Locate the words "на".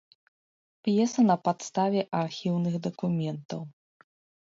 1.29-1.35